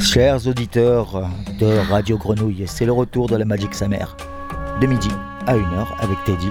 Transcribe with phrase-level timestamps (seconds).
[0.00, 4.16] Chers auditeurs de Radio Grenouille, c'est le retour de la Magic Summer.
[4.80, 5.10] De midi
[5.46, 6.50] à 1h avec Teddy.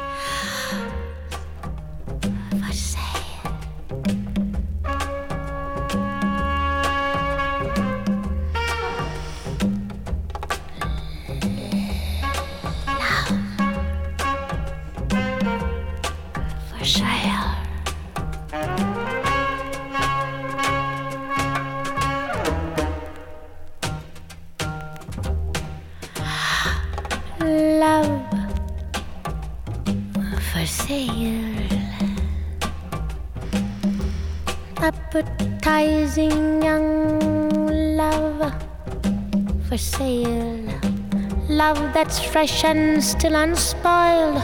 [42.38, 44.38] Fresh and still unspoiled,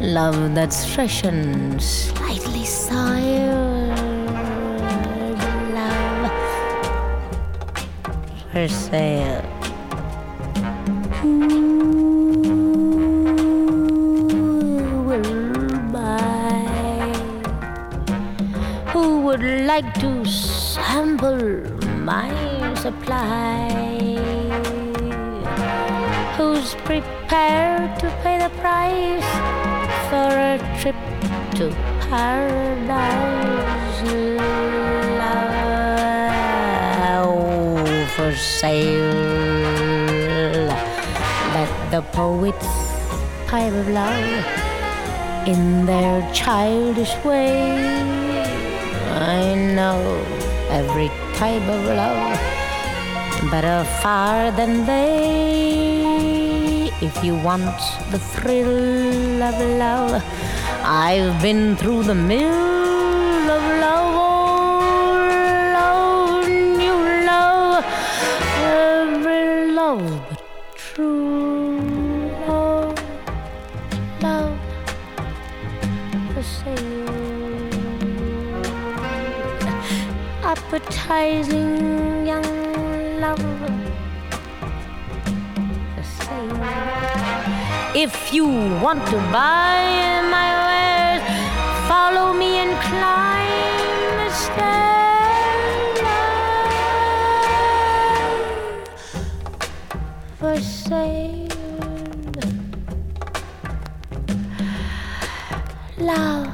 [0.00, 3.96] love that's fresh and slightly soiled,
[5.78, 6.32] love
[8.50, 9.42] for sale.
[11.20, 11.36] Who
[15.06, 16.66] will buy?
[18.92, 21.62] Who would like to sample
[22.10, 22.28] my
[22.74, 23.90] supply?
[26.40, 29.30] who's prepared to pay the price
[30.10, 30.96] for a trip
[31.54, 31.70] to
[32.08, 34.02] paradise.
[37.22, 39.14] Love for sale.
[41.54, 42.66] Let the poets
[43.46, 44.44] pipe of love
[45.46, 47.86] in their childish way.
[49.08, 50.00] I know
[50.68, 52.40] every type of love
[53.52, 55.99] better far than they
[57.02, 60.22] if you want the thrill of love.
[60.84, 65.18] I've been through the mill of love, oh,
[65.76, 67.84] love, new love,
[68.60, 70.42] every love but
[70.76, 72.98] true love,
[74.22, 74.58] love
[76.34, 77.08] for sale,
[80.44, 82.59] appetizing young
[88.02, 91.22] If you want to buy my wares,
[91.86, 96.00] follow me and climb the stairs.
[100.38, 101.48] For sale,
[105.98, 106.49] love.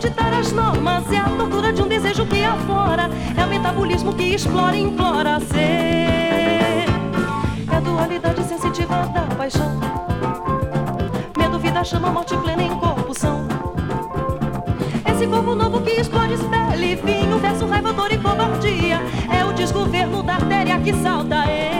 [0.00, 1.10] sem as normas.
[1.10, 3.10] É a tortura de um desejo que aflora.
[3.36, 6.86] É o metabolismo que explora e implora ser.
[7.70, 9.80] É a dualidade sensitiva da paixão.
[11.36, 13.46] Medo, vida, chama, morte plena em corpo são.
[15.10, 19.00] Esse corpo novo que explode espelho e vinho, verso, raiva, dor e covardia.
[19.32, 21.50] É o desgoverno da artéria que salta.
[21.50, 21.75] ele.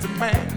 [0.00, 0.47] just a man.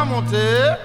[0.00, 0.80] va monter.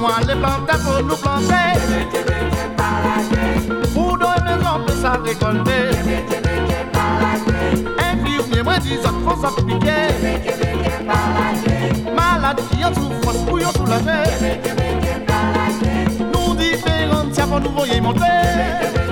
[0.00, 1.72] Nous allons planter pour nous planter.
[3.94, 4.18] Pour
[5.02, 5.90] ça récolter.
[7.98, 10.08] Infirmier, moi dis ça, faut s'appliquer.
[12.14, 12.78] Malade qui
[13.46, 13.86] pour yon tout.
[16.32, 19.07] Nous différents, tiens, pour nous voyer monter.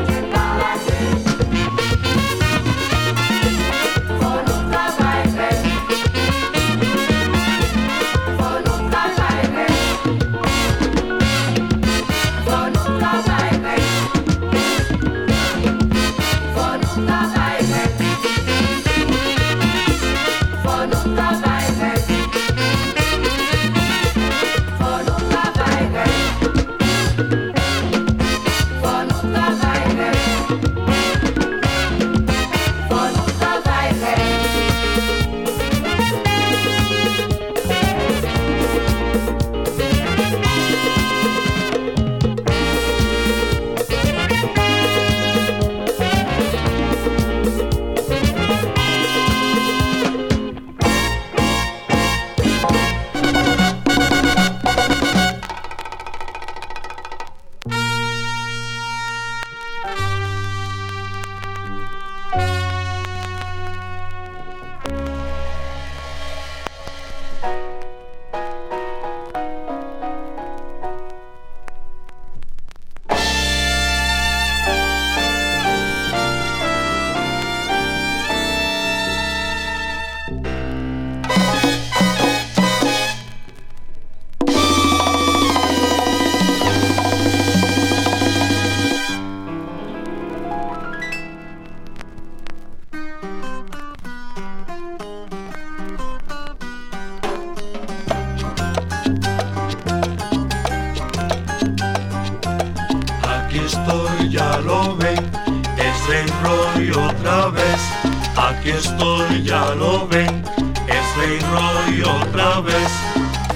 [108.76, 110.42] estoy, ya lo ven,
[110.86, 112.90] es Rey Roy otra vez.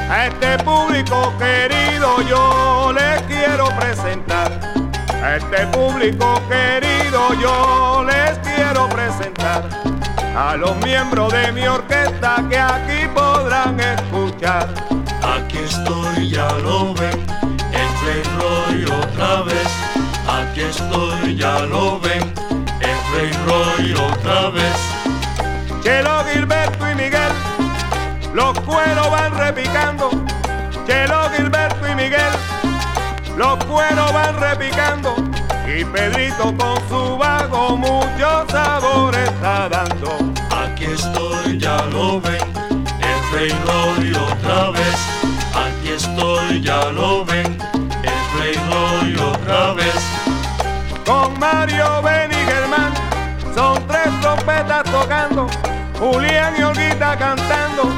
[0.08, 4.50] A este público querido yo le quiero presentar.
[5.22, 9.68] A este público querido yo les quiero presentar.
[10.36, 14.68] A los miembros de mi orquesta que aquí podrán escuchar.
[15.22, 17.20] Aquí estoy, ya lo ven,
[17.72, 19.68] es Rey Roy otra vez.
[20.28, 22.32] Aquí estoy, ya lo ven,
[22.80, 24.99] es Rey Roy otra vez.
[25.82, 27.32] Chelo, Gilberto y Miguel,
[28.34, 30.10] los cueros van repicando.
[30.86, 32.32] Chelo, Gilberto y Miguel,
[33.36, 35.14] los cueros van repicando.
[35.66, 40.18] Y Pedrito con su vago mucho sabor está dando.
[40.50, 42.40] Aquí estoy, ya lo ven,
[43.38, 44.96] el otra vez.
[45.54, 47.56] Aquí estoy, ya lo ven,
[48.02, 49.94] el Frey otra vez.
[51.06, 52.92] Con Mario Ben y Germán,
[53.54, 55.46] son tres trompetas tocando.
[56.00, 57.92] Julián y Olguita cantando,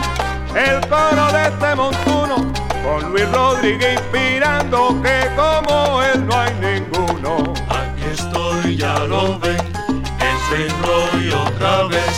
[0.56, 7.54] el coro de este montuno, con Luis Rodríguez inspirando que como él no hay ninguno.
[7.68, 9.56] Aquí estoy, ya lo ven,
[10.50, 12.12] Rey Roy otra vez.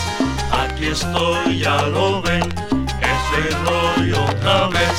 [0.51, 2.41] Aquí estoy, ya lo ven,
[3.31, 4.95] Rey Roy otra vez.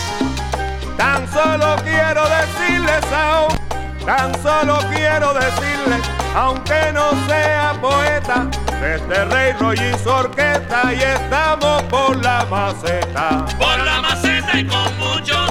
[0.98, 3.58] Tan solo quiero decirles aún,
[4.06, 6.02] tan solo quiero decirles,
[6.36, 8.48] aunque no sea poeta,
[8.86, 13.46] este rey Roy hizo orquesta y estamos por la maceta.
[13.58, 15.45] Por la maceta y con mucho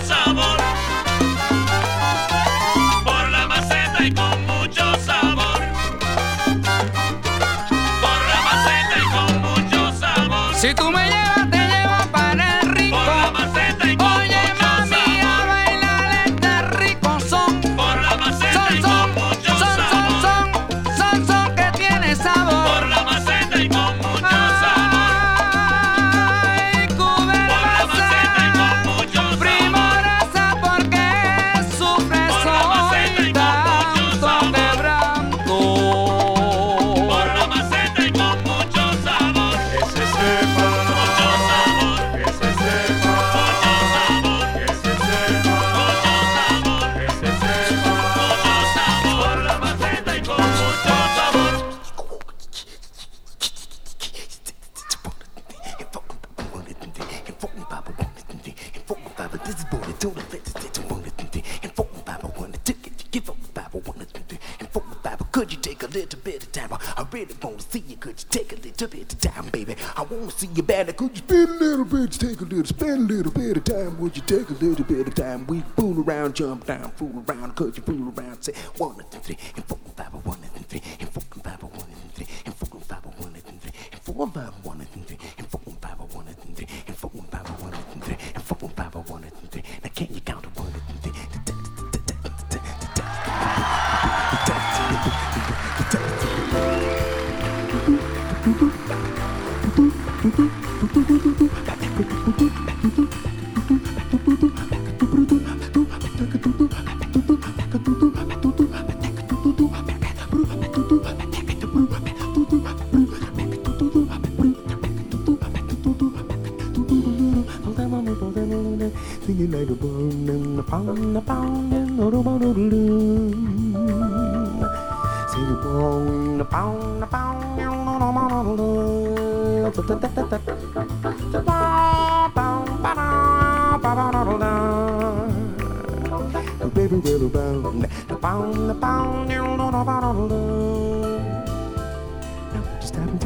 [76.64, 77.54] down, fool around.
[77.56, 78.42] Could you fool around?
[78.42, 79.63] Say one and three, and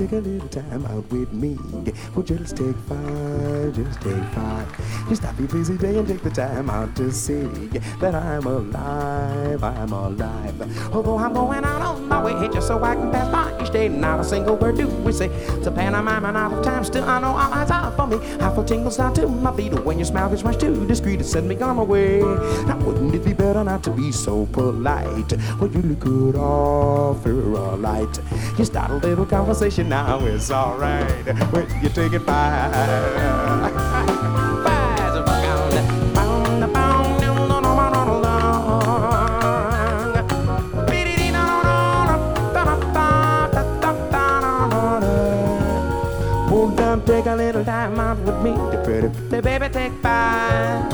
[0.08, 1.56] take a little time out with me.
[2.14, 5.08] Well, just take five, just take five.
[5.08, 7.42] Just stop your busy day and take the time out to see
[8.00, 10.94] that I'm alive, I'm alive.
[10.94, 13.88] Although I'm going out on my way just so I can pass by each day,
[13.88, 15.26] not a single word do we say.
[15.26, 18.16] It's a pantomime and out of time, still I know all eyes are for me.
[18.40, 21.24] I feel tingles down to my feet when your smile gets much too discreet to
[21.24, 22.20] send me on my way.
[22.20, 25.32] Now wouldn't it be better not to be so polite?
[25.60, 27.26] Well, you look good off.
[28.58, 31.04] You start a little conversation now, it's alright.
[31.52, 32.68] When you take it by.
[34.64, 37.22] Five's a pound, pound, pound.
[46.50, 50.92] Won't time take a little time out with me to pretty, pretty baby take five.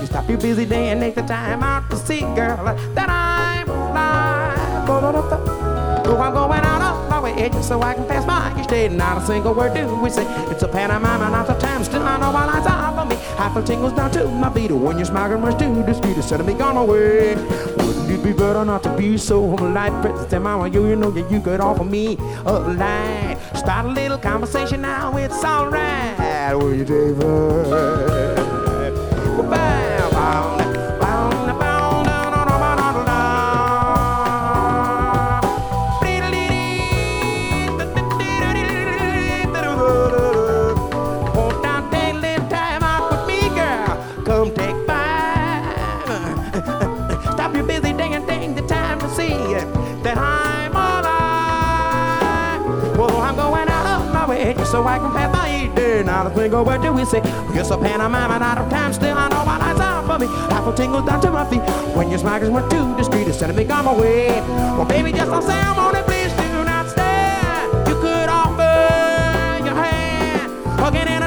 [0.00, 3.68] You stop your busy day and take the time out to see, girl, that I'm
[3.68, 5.71] alive.
[6.04, 8.88] Oh, I'm going out of my way just so I can pass by each day.
[8.88, 10.24] Not a single word do we say.
[10.50, 11.84] It's a pantomime and not a time.
[11.84, 13.16] Still, I know all eyes are for me.
[13.38, 16.46] I feel tingles down to my feet when you're smiling much too discreet to send
[16.46, 17.34] me gone away.
[17.36, 19.92] Wouldn't it be better not to be so polite?
[20.02, 23.38] Princess and mama, you, you know that you could offer me a light.
[23.54, 26.56] Start a little conversation now, it's alright.
[26.56, 28.21] Will you take
[54.92, 56.04] I can pass my eating.
[56.06, 57.22] Now the finger, what do we say?
[57.56, 58.92] Yes, a pantomime and out of time.
[58.92, 60.26] Still, I know my life's out for me.
[60.52, 61.62] Apple tingle down to my feet.
[61.96, 64.28] When your smiles went too discreet, instead of me on my way.
[64.76, 67.88] Well, baby, just don't say I'm on it, please do not stare.
[67.88, 71.21] You could offer your hand, hugging and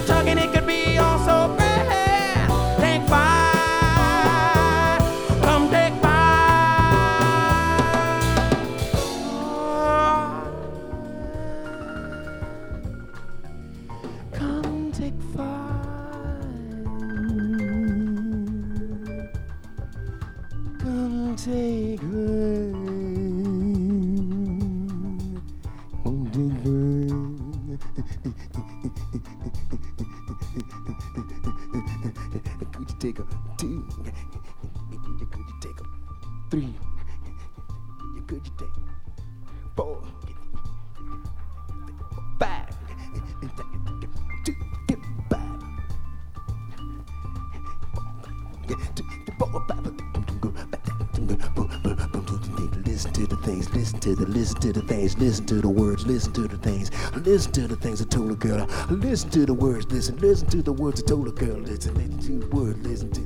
[55.13, 58.35] listen to the words, listen to the things, listen to the things I told a
[58.35, 58.67] girl.
[58.89, 61.59] Listen to the words, listen, listen to the words I told a girl.
[61.59, 63.21] Listen, listen to the words, listen to.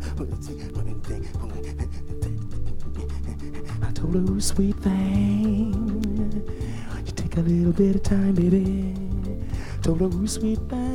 [3.81, 5.73] I told her, "Ooh, sweet thing,
[7.05, 8.95] you take a little bit of time, baby.
[9.81, 10.88] Told her, "Ooh, sweet thing,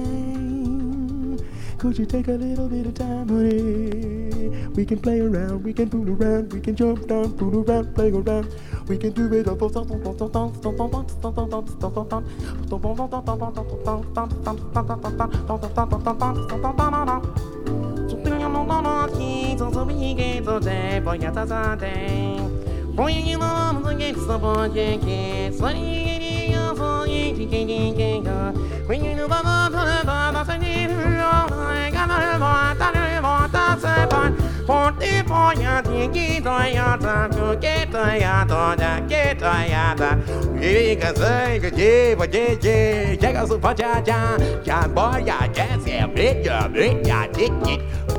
[1.84, 4.68] could you take a little bit of time, honey?
[4.74, 8.10] We can play around, we can fool around, we can jump down, fool around, play
[8.10, 8.48] around.
[8.88, 9.44] We can do it.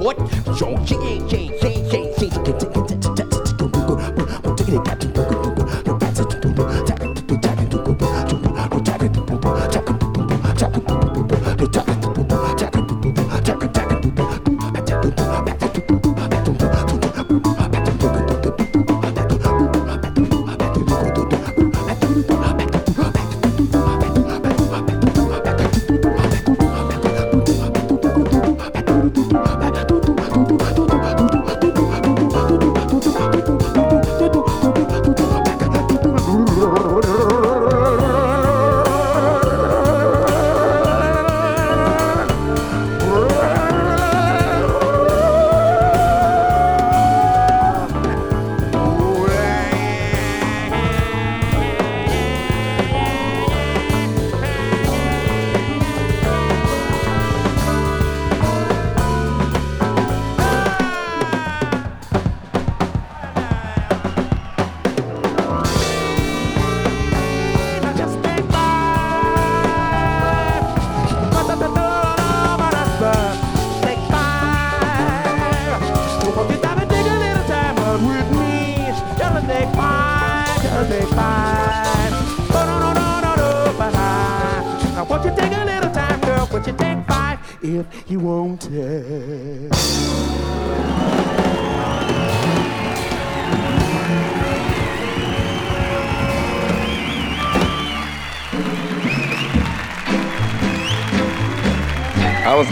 [0.06, 0.18] What?
[11.58, 12.05] If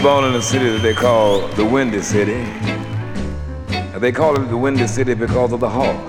[0.04, 2.44] born in a city that they call the Windy City.
[3.98, 6.04] They call it the Windy City because of the hawk.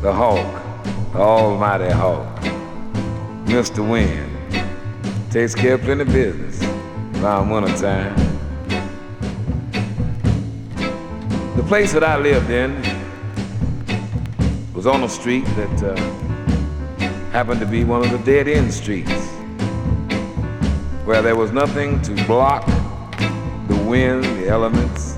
[0.00, 0.62] The hawk,
[1.12, 2.40] the almighty hawk.
[3.46, 3.82] Mr.
[3.90, 4.30] Wind
[5.32, 6.62] takes care of plenty business
[7.16, 8.14] around winter time.
[11.56, 12.80] The place that I lived in
[14.72, 15.96] was on a street that uh,
[17.32, 19.25] happened to be one of the dead end streets
[21.06, 22.66] where there was nothing to block
[23.68, 25.16] the wind, the elements,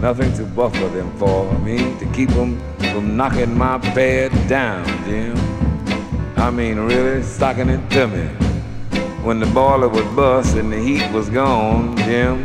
[0.00, 1.52] nothing to buffer them for.
[1.58, 5.36] Mean, to keep them from knocking my bed down, Jim.
[6.38, 8.24] I mean, really stocking it to me.
[9.22, 12.42] When the boiler would bust and the heat was gone, Jim,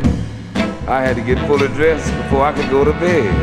[0.86, 3.34] I had to get fully dressed before I could go to bed.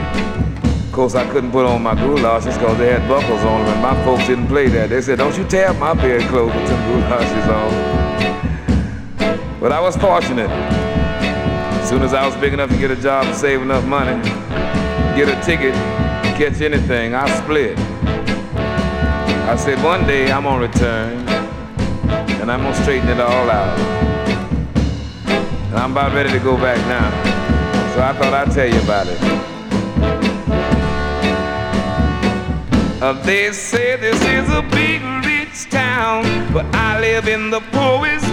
[0.86, 3.82] Of course, I couldn't put on my goulashes because they had buckles on them, and
[3.82, 4.90] my folks didn't play that.
[4.92, 8.51] They said, "Don't you tear my bedclothes with them goulashes on."
[9.62, 10.50] But I was fortunate.
[10.50, 14.20] As soon as I was big enough to get a job and save enough money,
[15.16, 15.76] get a ticket,
[16.36, 17.78] catch anything, I split.
[17.78, 21.30] I said, one day I'm gonna return
[22.42, 23.78] and I'm gonna straighten it all out.
[25.28, 27.12] And I'm about ready to go back now.
[27.94, 29.20] So I thought I'd tell you about it.
[33.00, 38.31] Uh, they say this is a big rich town, but I live in the poorest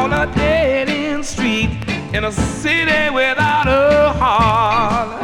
[0.00, 1.70] on a dead end street
[2.14, 5.22] in a city without a heart.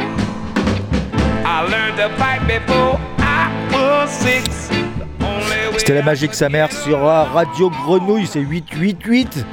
[1.45, 4.69] I learned to fight before I was six.
[5.77, 9.45] C'était la magique sa mère sur Radio Grenouille, c'est 888.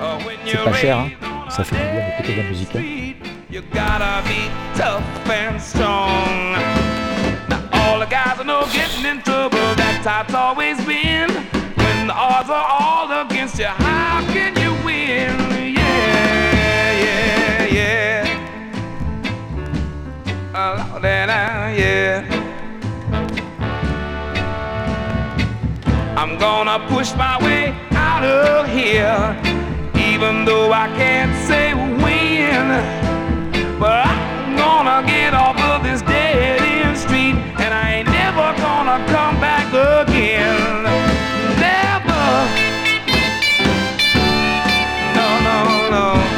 [0.46, 1.08] C'est pas cher, hein
[1.48, 2.76] ça fait du bien d'écouter de la musique.
[13.78, 13.83] Hein
[20.72, 22.24] la da uh, yeah.
[26.16, 29.36] I'm gonna push my way out of here,
[30.08, 32.68] even though I can't say when.
[33.78, 38.98] But I'm gonna get off of this dead end street, and I ain't never gonna
[39.14, 40.84] come back again.
[41.60, 42.24] Never.
[45.18, 45.58] No, no,
[45.96, 46.33] no.